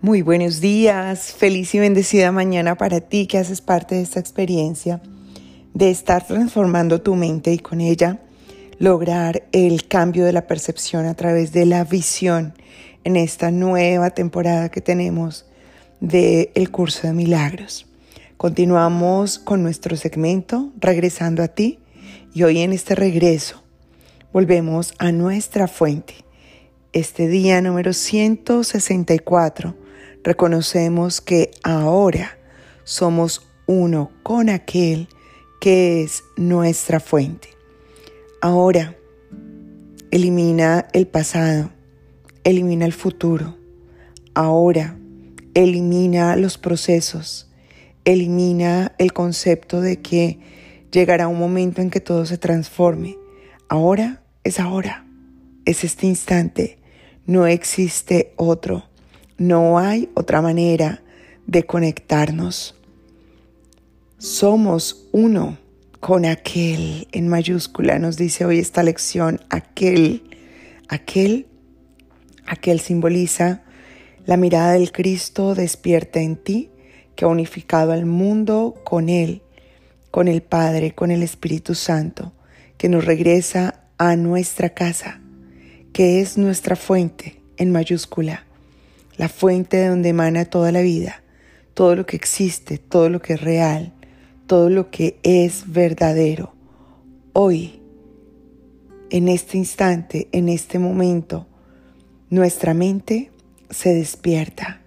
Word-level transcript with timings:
Muy 0.00 0.22
buenos 0.22 0.60
días, 0.60 1.32
feliz 1.32 1.74
y 1.74 1.80
bendecida 1.80 2.30
mañana 2.30 2.76
para 2.76 3.00
ti 3.00 3.26
que 3.26 3.36
haces 3.36 3.60
parte 3.60 3.96
de 3.96 4.02
esta 4.02 4.20
experiencia 4.20 5.02
de 5.74 5.90
estar 5.90 6.24
transformando 6.24 7.02
tu 7.02 7.16
mente 7.16 7.52
y 7.52 7.58
con 7.58 7.80
ella 7.80 8.20
lograr 8.78 9.48
el 9.50 9.88
cambio 9.88 10.24
de 10.24 10.32
la 10.32 10.46
percepción 10.46 11.06
a 11.06 11.14
través 11.14 11.50
de 11.50 11.66
la 11.66 11.82
visión 11.82 12.54
en 13.02 13.16
esta 13.16 13.50
nueva 13.50 14.10
temporada 14.10 14.68
que 14.68 14.80
tenemos 14.80 15.46
del 15.98 16.50
el 16.54 16.70
curso 16.70 17.08
de 17.08 17.12
milagros. 17.12 17.88
Continuamos 18.36 19.40
con 19.40 19.64
nuestro 19.64 19.96
segmento 19.96 20.70
regresando 20.78 21.42
a 21.42 21.48
ti 21.48 21.80
y 22.32 22.44
hoy 22.44 22.60
en 22.60 22.72
este 22.72 22.94
regreso 22.94 23.64
volvemos 24.32 24.94
a 25.00 25.10
nuestra 25.10 25.66
fuente. 25.66 26.14
Este 26.92 27.26
día 27.26 27.60
número 27.60 27.92
164 27.92 29.87
reconocemos 30.28 31.22
que 31.22 31.52
ahora 31.62 32.36
somos 32.84 33.48
uno 33.64 34.10
con 34.22 34.50
aquel 34.50 35.08
que 35.58 36.02
es 36.02 36.22
nuestra 36.36 37.00
fuente. 37.00 37.48
Ahora 38.42 38.94
elimina 40.10 40.86
el 40.92 41.06
pasado, 41.06 41.70
elimina 42.44 42.84
el 42.84 42.92
futuro. 42.92 43.56
Ahora 44.34 44.98
elimina 45.54 46.36
los 46.36 46.58
procesos, 46.58 47.50
elimina 48.04 48.92
el 48.98 49.14
concepto 49.14 49.80
de 49.80 50.02
que 50.02 50.40
llegará 50.92 51.26
un 51.26 51.38
momento 51.38 51.80
en 51.80 51.88
que 51.88 52.00
todo 52.00 52.26
se 52.26 52.36
transforme. 52.36 53.16
Ahora 53.70 54.22
es 54.44 54.60
ahora, 54.60 55.06
es 55.64 55.84
este 55.84 56.06
instante, 56.06 56.78
no 57.24 57.46
existe 57.46 58.34
otro. 58.36 58.88
No 59.38 59.78
hay 59.78 60.10
otra 60.14 60.42
manera 60.42 61.00
de 61.46 61.62
conectarnos. 61.62 62.74
Somos 64.18 65.06
uno 65.12 65.58
con 66.00 66.24
aquel 66.24 67.06
en 67.12 67.28
mayúscula, 67.28 68.00
nos 68.00 68.16
dice 68.16 68.44
hoy 68.44 68.58
esta 68.58 68.82
lección, 68.82 69.40
aquel, 69.48 70.24
aquel, 70.88 71.46
aquel 72.46 72.80
simboliza 72.80 73.62
la 74.26 74.36
mirada 74.36 74.72
del 74.72 74.90
Cristo 74.90 75.54
despierta 75.54 76.20
en 76.20 76.34
ti, 76.34 76.70
que 77.14 77.24
ha 77.24 77.28
unificado 77.28 77.92
al 77.92 78.06
mundo 78.06 78.74
con 78.84 79.08
Él, 79.08 79.42
con 80.10 80.26
el 80.26 80.42
Padre, 80.42 80.96
con 80.96 81.12
el 81.12 81.22
Espíritu 81.22 81.76
Santo, 81.76 82.32
que 82.76 82.88
nos 82.88 83.04
regresa 83.04 83.84
a 83.98 84.16
nuestra 84.16 84.70
casa, 84.70 85.20
que 85.92 86.20
es 86.20 86.36
nuestra 86.38 86.74
fuente 86.74 87.40
en 87.56 87.70
mayúscula 87.70 88.47
la 89.18 89.28
fuente 89.28 89.76
de 89.76 89.88
donde 89.88 90.10
emana 90.10 90.44
toda 90.44 90.72
la 90.72 90.80
vida, 90.80 91.22
todo 91.74 91.96
lo 91.96 92.06
que 92.06 92.16
existe, 92.16 92.78
todo 92.78 93.10
lo 93.10 93.20
que 93.20 93.34
es 93.34 93.40
real, 93.40 93.92
todo 94.46 94.70
lo 94.70 94.90
que 94.90 95.18
es 95.24 95.64
verdadero. 95.66 96.54
Hoy, 97.32 97.82
en 99.10 99.28
este 99.28 99.58
instante, 99.58 100.28
en 100.30 100.48
este 100.48 100.78
momento, 100.78 101.48
nuestra 102.30 102.74
mente 102.74 103.32
se 103.70 103.92
despierta 103.92 104.80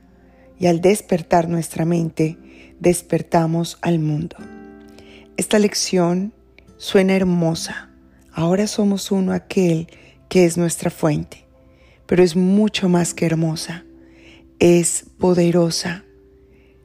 y 0.57 0.67
al 0.67 0.79
despertar 0.79 1.49
nuestra 1.49 1.83
mente, 1.83 2.37
despertamos 2.79 3.77
al 3.81 3.99
mundo. 3.99 4.37
Esta 5.35 5.59
lección 5.59 6.33
suena 6.77 7.15
hermosa. 7.15 7.89
Ahora 8.31 8.65
somos 8.65 9.11
uno 9.11 9.33
aquel 9.33 9.87
que 10.29 10.45
es 10.45 10.57
nuestra 10.57 10.89
fuente, 10.89 11.45
pero 12.05 12.23
es 12.23 12.37
mucho 12.37 12.87
más 12.87 13.13
que 13.13 13.25
hermosa 13.25 13.83
es 14.61 15.05
poderosa. 15.17 16.05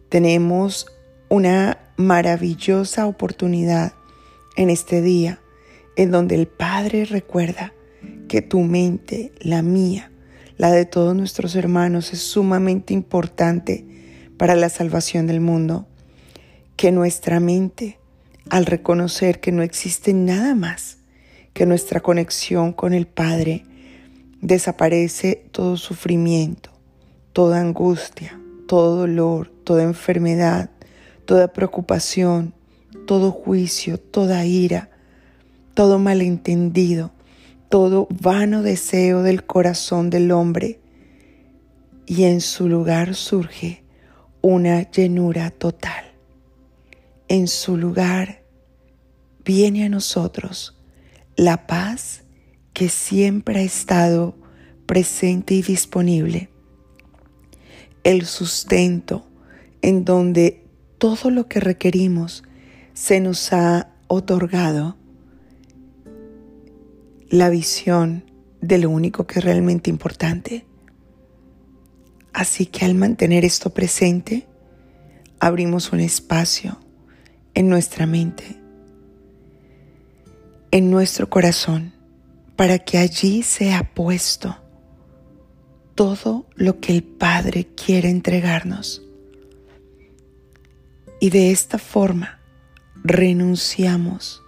Tenemos 0.08 0.86
una 1.28 1.78
maravillosa 1.98 3.06
oportunidad 3.06 3.92
en 4.56 4.70
este 4.70 5.02
día 5.02 5.40
en 5.94 6.10
donde 6.10 6.36
el 6.36 6.46
Padre 6.48 7.04
recuerda 7.04 7.74
que 8.28 8.40
tu 8.40 8.62
mente, 8.62 9.30
la 9.40 9.60
mía, 9.60 10.10
la 10.56 10.72
de 10.72 10.86
todos 10.86 11.14
nuestros 11.14 11.54
hermanos 11.54 12.14
es 12.14 12.20
sumamente 12.20 12.94
importante 12.94 13.84
para 14.38 14.54
la 14.54 14.70
salvación 14.70 15.26
del 15.26 15.40
mundo. 15.40 15.86
Que 16.76 16.92
nuestra 16.92 17.40
mente, 17.40 17.98
al 18.48 18.64
reconocer 18.64 19.38
que 19.38 19.52
no 19.52 19.62
existe 19.62 20.14
nada 20.14 20.54
más 20.54 20.96
que 21.52 21.66
nuestra 21.66 22.00
conexión 22.00 22.72
con 22.72 22.94
el 22.94 23.06
Padre, 23.06 23.64
desaparece 24.40 25.44
todo 25.52 25.76
sufrimiento, 25.76 26.70
toda 27.36 27.60
angustia, 27.60 28.40
todo 28.66 28.96
dolor, 28.96 29.52
toda 29.62 29.82
enfermedad, 29.82 30.70
toda 31.26 31.52
preocupación, 31.52 32.54
todo 33.06 33.30
juicio, 33.30 34.00
toda 34.00 34.46
ira, 34.46 34.88
todo 35.74 35.98
malentendido, 35.98 37.12
todo 37.68 38.08
vano 38.08 38.62
deseo 38.62 39.22
del 39.22 39.44
corazón 39.44 40.08
del 40.08 40.32
hombre. 40.32 40.80
Y 42.06 42.24
en 42.24 42.40
su 42.40 42.70
lugar 42.70 43.14
surge 43.14 43.84
una 44.40 44.90
llenura 44.90 45.50
total. 45.50 46.06
En 47.28 47.48
su 47.48 47.76
lugar 47.76 48.44
viene 49.44 49.84
a 49.84 49.90
nosotros 49.90 50.80
la 51.36 51.66
paz 51.66 52.22
que 52.72 52.88
siempre 52.88 53.58
ha 53.58 53.62
estado 53.62 54.34
presente 54.86 55.52
y 55.52 55.60
disponible 55.60 56.48
el 58.06 58.24
sustento 58.24 59.26
en 59.82 60.04
donde 60.04 60.64
todo 60.96 61.28
lo 61.28 61.48
que 61.48 61.58
requerimos 61.58 62.44
se 62.94 63.18
nos 63.18 63.52
ha 63.52 63.88
otorgado 64.06 64.96
la 67.28 67.50
visión 67.50 68.30
de 68.60 68.78
lo 68.78 68.90
único 68.90 69.26
que 69.26 69.40
es 69.40 69.44
realmente 69.44 69.90
importante. 69.90 70.64
Así 72.32 72.66
que 72.66 72.84
al 72.84 72.94
mantener 72.94 73.44
esto 73.44 73.70
presente, 73.70 74.46
abrimos 75.40 75.92
un 75.92 75.98
espacio 75.98 76.78
en 77.54 77.68
nuestra 77.68 78.06
mente, 78.06 78.56
en 80.70 80.92
nuestro 80.92 81.28
corazón, 81.28 81.92
para 82.54 82.78
que 82.78 82.98
allí 82.98 83.42
sea 83.42 83.92
puesto 83.94 84.56
todo 85.96 86.46
lo 86.54 86.78
que 86.78 86.92
el 86.92 87.02
Padre 87.02 87.66
quiere 87.74 88.10
entregarnos. 88.10 89.02
Y 91.18 91.30
de 91.30 91.50
esta 91.50 91.78
forma 91.78 92.38
renunciamos 93.02 94.42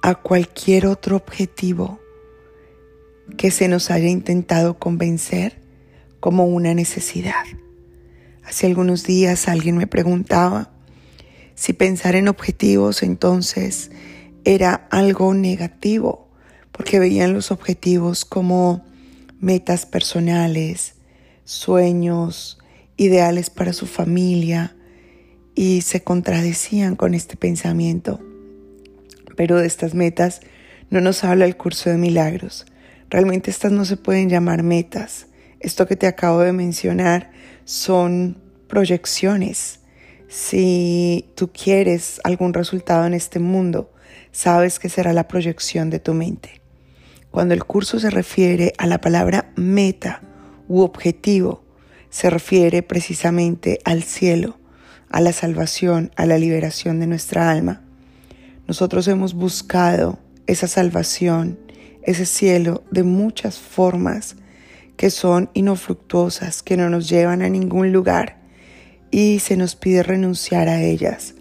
a 0.00 0.14
cualquier 0.14 0.86
otro 0.86 1.16
objetivo 1.16 2.00
que 3.36 3.50
se 3.50 3.68
nos 3.68 3.90
haya 3.90 4.08
intentado 4.08 4.78
convencer 4.78 5.60
como 6.20 6.46
una 6.46 6.72
necesidad. 6.74 7.44
Hace 8.44 8.66
algunos 8.66 9.04
días 9.04 9.48
alguien 9.48 9.76
me 9.76 9.88
preguntaba 9.88 10.70
si 11.56 11.72
pensar 11.72 12.14
en 12.14 12.28
objetivos 12.28 13.02
entonces 13.02 13.90
era 14.44 14.86
algo 14.90 15.34
negativo, 15.34 16.28
porque 16.70 17.00
veían 17.00 17.32
los 17.32 17.50
objetivos 17.50 18.24
como 18.24 18.87
metas 19.40 19.86
personales, 19.86 20.94
sueños, 21.44 22.58
ideales 22.96 23.50
para 23.50 23.72
su 23.72 23.86
familia 23.86 24.76
y 25.54 25.82
se 25.82 26.02
contradecían 26.02 26.96
con 26.96 27.14
este 27.14 27.36
pensamiento. 27.36 28.20
Pero 29.36 29.56
de 29.56 29.66
estas 29.66 29.94
metas 29.94 30.40
no 30.90 31.00
nos 31.00 31.24
habla 31.24 31.44
el 31.44 31.56
curso 31.56 31.90
de 31.90 31.96
milagros. 31.96 32.66
Realmente 33.10 33.50
estas 33.50 33.72
no 33.72 33.84
se 33.84 33.96
pueden 33.96 34.28
llamar 34.28 34.62
metas. 34.62 35.26
Esto 35.60 35.86
que 35.86 35.96
te 35.96 36.06
acabo 36.06 36.40
de 36.40 36.52
mencionar 36.52 37.30
son 37.64 38.40
proyecciones. 38.68 39.80
Si 40.28 41.32
tú 41.34 41.50
quieres 41.52 42.20
algún 42.24 42.52
resultado 42.52 43.06
en 43.06 43.14
este 43.14 43.38
mundo, 43.38 43.92
sabes 44.30 44.78
que 44.78 44.88
será 44.88 45.12
la 45.12 45.26
proyección 45.26 45.88
de 45.90 46.00
tu 46.00 46.14
mente. 46.14 46.60
Cuando 47.30 47.54
el 47.54 47.64
curso 47.64 47.98
se 47.98 48.10
refiere 48.10 48.72
a 48.78 48.86
la 48.86 49.00
palabra 49.00 49.52
meta 49.56 50.22
u 50.68 50.80
objetivo, 50.80 51.62
se 52.10 52.30
refiere 52.30 52.82
precisamente 52.82 53.78
al 53.84 54.02
cielo, 54.02 54.58
a 55.10 55.20
la 55.20 55.32
salvación, 55.32 56.10
a 56.16 56.26
la 56.26 56.38
liberación 56.38 57.00
de 57.00 57.06
nuestra 57.06 57.50
alma. 57.50 57.82
Nosotros 58.66 59.08
hemos 59.08 59.34
buscado 59.34 60.18
esa 60.46 60.68
salvación, 60.68 61.58
ese 62.02 62.26
cielo 62.26 62.82
de 62.90 63.02
muchas 63.02 63.58
formas 63.58 64.36
que 64.96 65.10
son 65.10 65.50
inofructuosas, 65.54 66.62
que 66.62 66.76
no 66.76 66.90
nos 66.90 67.08
llevan 67.08 67.42
a 67.42 67.48
ningún 67.48 67.92
lugar 67.92 68.38
y 69.10 69.38
se 69.38 69.56
nos 69.56 69.76
pide 69.76 70.02
renunciar 70.02 70.68
a 70.68 70.82
ellas 70.82 71.34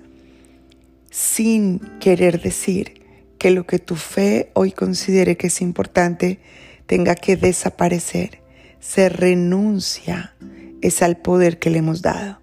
sin 1.12 1.80
querer 2.00 2.42
decir 2.42 2.97
que 3.40 3.52
lo 3.52 3.66
que 3.66 3.80
tu 3.80 3.96
fe 3.96 4.50
hoy 4.54 4.72
considere 4.72 5.38
que 5.38 5.48
es 5.48 5.62
importante 5.62 6.40
tenga 6.86 7.16
que 7.16 7.36
desaparecer. 7.36 8.42
Se 8.80 9.10
renuncia 9.10 10.36
es 10.82 11.02
al 11.02 11.18
poder 11.18 11.60
que 11.60 11.70
le 11.70 11.80
hemos 11.80 12.02
dado. 12.02 12.40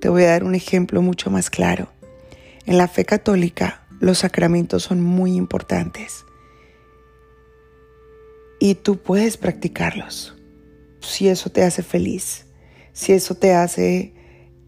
Te 0.00 0.08
voy 0.08 0.24
a 0.24 0.30
dar 0.30 0.44
un 0.44 0.54
ejemplo 0.54 1.02
mucho 1.02 1.30
más 1.30 1.50
claro. 1.50 1.88
En 2.66 2.78
la 2.78 2.88
fe 2.88 3.04
católica, 3.04 3.86
los 4.00 4.18
sacramentos 4.18 4.84
son 4.84 5.00
muy 5.00 5.34
importantes 5.34 6.24
y 8.60 8.74
tú 8.74 8.98
puedes 8.98 9.36
practicarlos 9.36 10.34
si 11.00 11.28
eso 11.28 11.50
te 11.50 11.62
hace 11.62 11.82
feliz, 11.82 12.46
si 12.92 13.12
eso 13.12 13.34
te 13.34 13.54
hace 13.54 14.12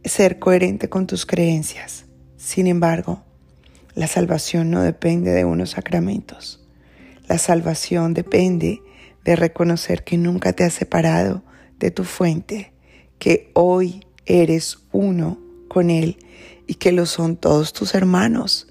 ser 0.05 0.38
coherente 0.38 0.88
con 0.88 1.06
tus 1.06 1.26
creencias. 1.26 2.06
Sin 2.37 2.67
embargo, 2.67 3.25
la 4.00 4.06
salvación 4.06 4.70
no 4.70 4.81
depende 4.81 5.31
de 5.31 5.44
unos 5.44 5.73
sacramentos. 5.73 6.58
La 7.29 7.37
salvación 7.37 8.14
depende 8.14 8.81
de 9.25 9.37
reconocer 9.37 10.05
que 10.05 10.17
nunca 10.17 10.55
te 10.55 10.64
has 10.64 10.73
separado 10.73 11.43
de 11.79 11.91
tu 11.91 12.05
fuente, 12.05 12.73
que 13.19 13.50
hoy 13.52 14.06
eres 14.25 14.79
uno 14.91 15.38
con 15.69 15.91
Él 15.91 16.17
y 16.67 16.76
que 16.76 16.93
lo 16.93 17.05
son 17.05 17.37
todos 17.37 17.75
tus 17.75 17.94
hermanos. 17.94 18.69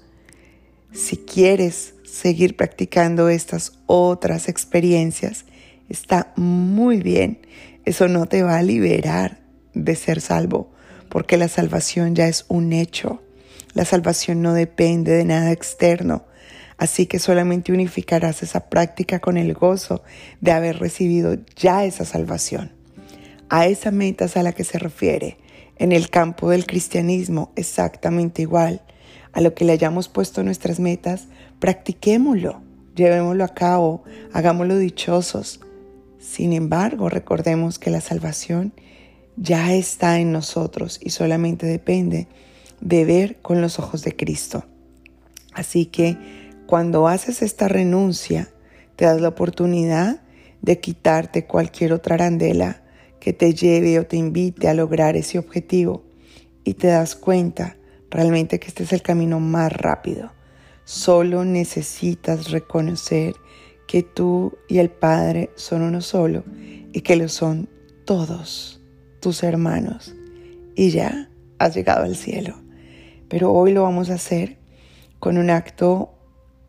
Si 0.90 1.16
quieres 1.16 1.94
seguir 2.02 2.56
practicando 2.56 3.28
estas 3.28 3.74
otras 3.86 4.48
experiencias, 4.48 5.44
está 5.88 6.32
muy 6.34 6.96
bien. 6.96 7.38
Eso 7.84 8.08
no 8.08 8.26
te 8.26 8.42
va 8.42 8.58
a 8.58 8.64
liberar 8.64 9.38
de 9.74 9.94
ser 9.94 10.20
salvo, 10.20 10.72
porque 11.08 11.36
la 11.36 11.46
salvación 11.46 12.16
ya 12.16 12.26
es 12.26 12.46
un 12.48 12.72
hecho. 12.72 13.22
La 13.74 13.84
salvación 13.84 14.42
no 14.42 14.52
depende 14.52 15.12
de 15.12 15.24
nada 15.24 15.52
externo. 15.52 16.24
Así 16.76 17.06
que 17.06 17.18
solamente 17.18 17.72
unificarás 17.72 18.42
esa 18.42 18.68
práctica 18.70 19.20
con 19.20 19.36
el 19.36 19.52
gozo 19.52 20.02
de 20.40 20.52
haber 20.52 20.78
recibido 20.78 21.36
ya 21.54 21.84
esa 21.84 22.04
salvación. 22.04 22.72
A 23.48 23.66
esa 23.66 23.90
meta 23.90 24.26
a 24.34 24.42
la 24.42 24.52
que 24.52 24.64
se 24.64 24.78
refiere 24.78 25.36
en 25.76 25.92
el 25.92 26.08
campo 26.10 26.50
del 26.50 26.66
cristianismo 26.66 27.52
exactamente 27.54 28.42
igual. 28.42 28.82
A 29.32 29.40
lo 29.40 29.54
que 29.54 29.64
le 29.64 29.72
hayamos 29.72 30.08
puesto 30.08 30.42
nuestras 30.42 30.80
metas, 30.80 31.26
practiquémoslo, 31.58 32.62
llevémoslo 32.96 33.44
a 33.44 33.54
cabo, 33.54 34.02
hagámoslo 34.32 34.78
dichosos. 34.78 35.60
Sin 36.18 36.52
embargo, 36.52 37.08
recordemos 37.08 37.78
que 37.78 37.90
la 37.90 38.00
salvación 38.00 38.72
ya 39.36 39.74
está 39.74 40.18
en 40.18 40.32
nosotros 40.32 40.98
y 41.02 41.10
solamente 41.10 41.66
depende 41.66 42.26
de 42.80 43.04
ver 43.04 43.36
con 43.42 43.60
los 43.60 43.78
ojos 43.78 44.02
de 44.02 44.16
Cristo. 44.16 44.64
Así 45.52 45.86
que 45.86 46.16
cuando 46.66 47.08
haces 47.08 47.42
esta 47.42 47.68
renuncia, 47.68 48.48
te 48.96 49.04
das 49.04 49.20
la 49.20 49.28
oportunidad 49.28 50.22
de 50.62 50.78
quitarte 50.78 51.46
cualquier 51.46 51.92
otra 51.92 52.16
arandela 52.16 52.82
que 53.18 53.32
te 53.32 53.54
lleve 53.54 53.98
o 53.98 54.06
te 54.06 54.16
invite 54.16 54.68
a 54.68 54.74
lograr 54.74 55.16
ese 55.16 55.38
objetivo 55.38 56.04
y 56.64 56.74
te 56.74 56.88
das 56.88 57.16
cuenta 57.16 57.76
realmente 58.10 58.58
que 58.58 58.68
este 58.68 58.84
es 58.84 58.92
el 58.92 59.02
camino 59.02 59.40
más 59.40 59.72
rápido. 59.72 60.32
Solo 60.84 61.44
necesitas 61.44 62.50
reconocer 62.50 63.34
que 63.86 64.02
tú 64.02 64.56
y 64.68 64.78
el 64.78 64.90
Padre 64.90 65.50
son 65.56 65.82
uno 65.82 66.00
solo 66.00 66.44
y 66.92 67.00
que 67.00 67.16
lo 67.16 67.28
son 67.28 67.68
todos 68.04 68.80
tus 69.20 69.42
hermanos 69.42 70.14
y 70.74 70.90
ya 70.90 71.28
has 71.58 71.74
llegado 71.74 72.04
al 72.04 72.16
cielo. 72.16 72.59
Pero 73.30 73.52
hoy 73.52 73.72
lo 73.72 73.84
vamos 73.84 74.10
a 74.10 74.14
hacer 74.14 74.58
con 75.20 75.38
un 75.38 75.50
acto 75.50 76.12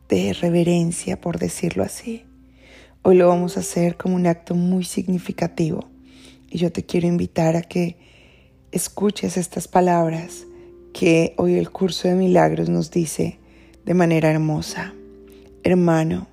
de 0.08 0.32
reverencia, 0.32 1.20
por 1.20 1.40
decirlo 1.40 1.84
así. 1.84 2.24
Hoy 3.02 3.16
lo 3.16 3.28
vamos 3.28 3.58
a 3.58 3.62
hacer 3.62 3.98
como 3.98 4.16
un 4.16 4.28
acto 4.28 4.54
muy 4.54 4.84
significativo 4.84 5.90
y 6.52 6.60
yo 6.60 6.72
te 6.72 6.86
quiero 6.86 7.08
invitar 7.08 7.56
a 7.56 7.64
que 7.64 7.98
escuches 8.72 9.38
estas 9.38 9.68
palabras 9.68 10.46
que 10.94 11.34
hoy 11.38 11.56
el 11.56 11.72
curso 11.72 12.08
de 12.08 12.14
milagros 12.14 12.70
nos 12.70 12.92
dice 12.92 13.40
de 13.84 13.96
manera 13.96 14.30
hermosa. 14.30 14.94
Hermano, 15.64 16.28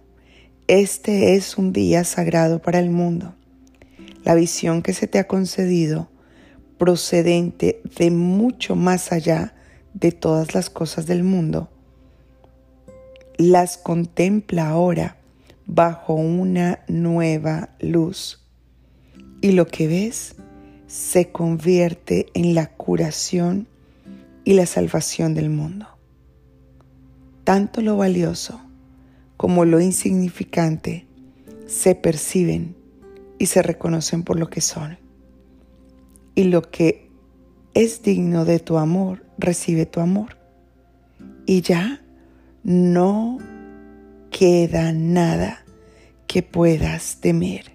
este 0.67 1.37
es 1.37 1.57
un 1.57 1.73
día 1.73 2.05
sagrado 2.05 2.61
para 2.61 2.81
el 2.81 2.91
mundo. 2.91 3.35
La 4.25 4.35
visión 4.35 4.83
que 4.83 4.93
se 4.93 5.07
te 5.07 5.19
ha 5.19 5.27
concedido 5.27 6.11
procedente 6.77 7.81
de 7.97 8.11
mucho 8.11 8.77
más 8.77 9.11
allá 9.11 9.55
de 10.01 10.13
todas 10.13 10.55
las 10.55 10.71
cosas 10.71 11.07
del 11.07 11.25
mundo 11.25 11.69
las 13.39 13.79
contempla 13.79 14.69
ahora 14.69 15.17
bajo 15.67 16.15
una 16.15 16.81
nueva 16.89 17.71
luz 17.79 18.45
y 19.41 19.53
lo 19.53 19.67
que 19.67 19.87
ves 19.87 20.35
se 20.89 21.31
convierte 21.31 22.27
en 22.35 22.55
la 22.55 22.67
curación 22.67 23.69
y 24.45 24.55
la 24.55 24.67
salvación 24.67 25.35
del 25.35 25.51
mundo. 25.51 25.87
Tanto 27.45 27.81
lo 27.81 27.97
valioso 27.97 28.61
como 29.37 29.65
lo 29.65 29.81
insignificante 29.81 31.07
se 31.67 31.95
perciben 31.95 32.75
y 33.39 33.47
se 33.47 33.63
reconocen 33.63 34.25
por 34.25 34.39
lo 34.39 34.51
que 34.51 34.61
son. 34.61 34.99
Y 36.35 36.45
lo 36.45 36.63
que 36.63 37.08
es 37.79 38.03
digno 38.03 38.45
de 38.45 38.59
tu 38.59 38.77
amor 38.77 39.23
recibe 39.39 39.87
tu 39.87 40.01
amor. 40.01 40.37
Y 41.47 41.61
ya 41.61 42.03
no 42.65 43.39
queda 44.33 44.93
nada 44.93 45.65
que 46.27 46.43
puedas 46.43 47.21
temer. 47.21 47.71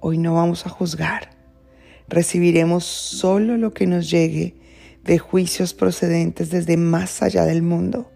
Hoy 0.00 0.18
no 0.18 0.34
vamos 0.34 0.66
a 0.66 0.68
juzgar. 0.68 1.30
Recibiremos 2.06 2.84
solo 2.84 3.56
lo 3.56 3.72
que 3.72 3.86
nos 3.86 4.10
llegue 4.10 4.56
de 5.02 5.18
juicios 5.18 5.72
procedentes 5.72 6.50
desde 6.50 6.76
más 6.76 7.22
allá 7.22 7.46
del 7.46 7.62
mundo. 7.62 8.12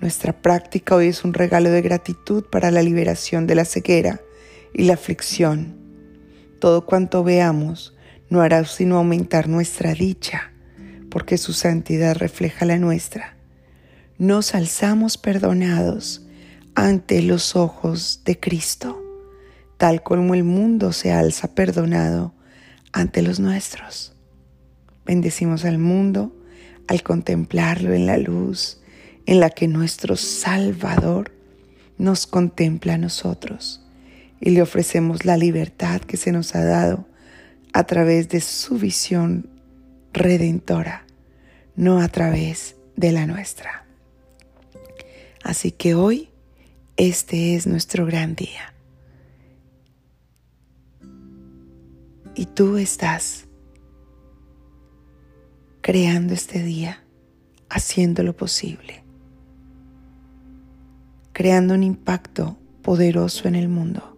Nuestra 0.00 0.32
práctica 0.42 0.96
hoy 0.96 1.06
es 1.06 1.24
un 1.24 1.32
regalo 1.32 1.70
de 1.70 1.80
gratitud 1.80 2.44
para 2.50 2.72
la 2.72 2.82
liberación 2.82 3.46
de 3.46 3.54
la 3.54 3.66
ceguera 3.66 4.20
y 4.74 4.82
la 4.82 4.94
aflicción. 4.94 5.76
Todo 6.58 6.86
cuanto 6.86 7.22
veamos 7.22 7.94
no 8.32 8.40
hará 8.40 8.64
sino 8.64 8.96
aumentar 8.96 9.46
nuestra 9.46 9.92
dicha, 9.92 10.52
porque 11.10 11.36
su 11.36 11.52
santidad 11.52 12.16
refleja 12.16 12.64
la 12.64 12.78
nuestra 12.78 13.36
nos 14.22 14.54
alzamos 14.54 15.18
perdonados 15.18 16.24
ante 16.76 17.22
los 17.22 17.56
ojos 17.56 18.22
de 18.24 18.38
Cristo, 18.38 19.02
tal 19.78 20.04
como 20.04 20.34
el 20.34 20.44
mundo 20.44 20.92
se 20.92 21.10
alza 21.10 21.56
perdonado 21.56 22.32
ante 22.92 23.22
los 23.22 23.40
nuestros. 23.40 24.14
Bendecimos 25.04 25.64
al 25.64 25.78
mundo 25.78 26.36
al 26.86 27.02
contemplarlo 27.02 27.94
en 27.94 28.06
la 28.06 28.16
luz 28.16 28.80
en 29.26 29.40
la 29.40 29.50
que 29.50 29.66
nuestro 29.66 30.16
Salvador 30.16 31.32
nos 31.98 32.28
contempla 32.28 32.94
a 32.94 32.98
nosotros 32.98 33.84
y 34.40 34.50
le 34.50 34.62
ofrecemos 34.62 35.24
la 35.24 35.36
libertad 35.36 36.00
que 36.00 36.16
se 36.16 36.30
nos 36.30 36.54
ha 36.54 36.64
dado 36.64 37.08
a 37.72 37.84
través 37.84 38.28
de 38.28 38.40
su 38.40 38.78
visión 38.78 39.48
redentora, 40.12 41.06
no 41.74 42.00
a 42.00 42.08
través 42.08 42.76
de 42.96 43.12
la 43.12 43.26
nuestra. 43.26 43.86
Así 45.42 45.72
que 45.72 45.94
hoy 45.94 46.28
este 46.96 47.54
es 47.56 47.66
nuestro 47.66 48.06
gran 48.06 48.34
día. 48.34 48.74
Y 52.34 52.46
tú 52.46 52.76
estás 52.76 53.46
creando 55.80 56.32
este 56.32 56.62
día, 56.62 57.02
haciendo 57.68 58.22
lo 58.22 58.36
posible, 58.36 59.02
creando 61.32 61.74
un 61.74 61.82
impacto 61.82 62.56
poderoso 62.82 63.48
en 63.48 63.54
el 63.54 63.68
mundo. 63.68 64.11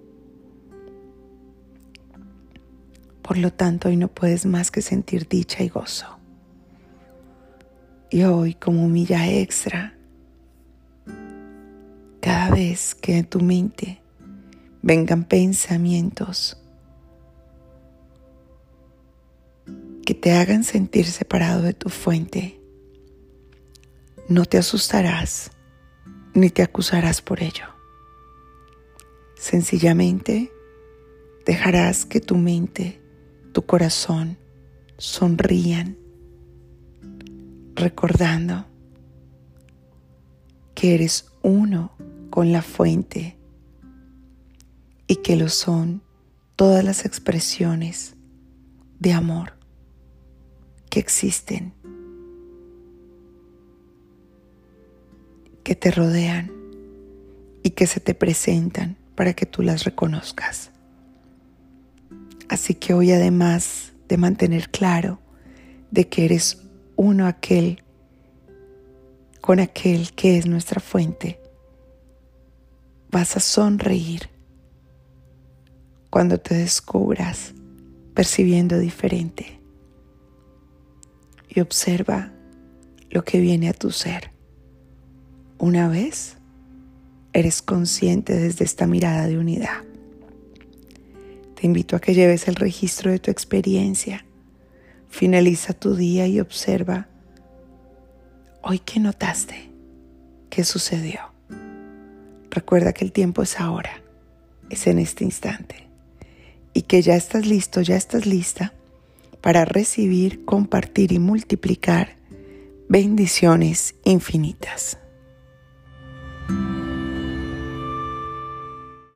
Por 3.27 3.39
lo 3.39 3.51
tanto, 3.51 3.89
hoy 3.89 3.97
no 3.97 4.09
puedes 4.09 4.45
más 4.45 4.71
que 4.71 4.83
sentir 4.83 5.27
dicha 5.27 5.63
y 5.63 5.71
gozo. 5.71 6.19
Y 8.11 8.23
hoy, 8.25 8.53
como 8.53 8.87
milla 8.87 9.27
extra, 9.33 9.97
cada 12.21 12.51
vez 12.51 12.95
que 12.95 13.17
en 13.17 13.25
tu 13.25 13.41
mente 13.41 14.03
vengan 14.83 15.25
pensamientos 15.25 16.59
que 20.05 20.15
te 20.15 20.33
hagan 20.33 20.63
sentir 20.63 21.07
separado 21.07 21.63
de 21.63 21.73
tu 21.73 21.89
fuente, 21.89 22.61
no 24.29 24.45
te 24.45 24.59
asustarás 24.59 25.51
ni 26.35 26.51
te 26.51 26.63
acusarás 26.63 27.23
por 27.23 27.43
ello. 27.43 27.65
Sencillamente 29.35 30.53
dejarás 31.47 32.05
que 32.05 32.21
tu 32.21 32.37
mente, 32.37 33.01
tu 33.55 33.65
corazón 33.65 34.37
sonrían, 34.99 35.97
recordando 37.77 38.67
que 40.75 40.97
eres 40.97 41.31
uno 41.41 41.93
con 42.31 42.51
la 42.51 42.63
fuente 42.63 43.39
y 45.07 45.17
que 45.17 45.37
lo 45.37 45.49
son 45.49 46.03
todas 46.57 46.83
las 46.83 47.05
expresiones 47.05 48.17
de 48.99 49.13
amor 49.13 49.53
que 50.91 50.99
existen, 50.99 51.75
que 55.63 55.77
te 55.77 55.93
rodean 55.93 56.51
y 57.63 57.71
que 57.71 57.87
se 57.87 58.01
te 58.01 58.15
presentan 58.15 58.97
para 59.15 59.33
que 59.33 59.47
tú 59.47 59.63
las 59.63 59.85
reconozcas. 59.85 60.74
Así 62.55 62.77
que 62.77 62.95
hoy 62.95 63.11
además 63.11 63.95
de 64.09 64.17
mantener 64.17 64.71
claro 64.71 65.19
de 65.91 66.07
que 66.07 66.25
eres 66.25 66.63
uno 66.95 67.27
aquel 67.27 67.83
con 69.41 69.59
aquel 69.59 70.13
que 70.13 70.39
es 70.39 70.47
nuestra 70.47 70.81
fuente, 70.81 71.41
vas 73.11 73.37
a 73.37 73.41
sonreír 73.41 74.31
cuando 76.11 76.39
te 76.39 76.55
descubras 76.55 77.55
percibiendo 78.15 78.79
diferente 78.79 79.61
y 81.49 81.59
observa 81.59 82.31
lo 83.11 83.25
que 83.25 83.41
viene 83.41 83.69
a 83.69 83.75
tu 83.75 83.91
ser. 83.91 84.31
Una 85.59 85.89
vez 85.89 86.37
eres 87.33 87.63
consciente 87.63 88.33
desde 88.33 88.65
esta 88.65 88.87
mirada 88.87 89.27
de 89.27 89.39
unidad. 89.39 89.94
Te 91.65 91.69
invito 91.69 91.97
a 91.97 91.99
que 91.99 92.13
lleves 92.13 92.47
el 92.47 92.57
registro 92.57 93.11
de 93.11 93.19
tu 93.19 93.31
experiencia. 93.31 94.27
Finaliza 95.09 95.73
tu 95.73 95.97
día 95.97 96.27
y 96.27 96.39
observa 96.39 97.09
hoy 98.61 98.81
qué 98.81 99.01
notaste, 99.01 99.71
qué 100.51 100.63
sucedió. 100.63 101.21
Recuerda 102.51 102.93
que 102.93 103.03
el 103.07 103.13
tiempo 103.13 103.43
es 103.43 103.59
ahora, 103.59 104.03
es 104.69 104.87
en 104.87 104.99
este 104.99 105.25
instante 105.25 105.89
y 106.75 106.83
que 106.83 107.01
ya 107.01 107.17
estás 107.17 107.47
listo, 107.47 107.81
ya 107.81 107.97
estás 107.97 108.27
lista 108.27 108.75
para 109.41 109.65
recibir, 109.65 110.45
compartir 110.45 111.13
y 111.13 111.19
multiplicar 111.19 112.17
bendiciones 112.91 113.95
infinitas. 114.05 114.99